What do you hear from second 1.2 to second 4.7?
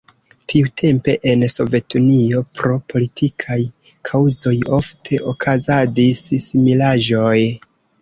en Sovetunio pro politikaj kaŭzoj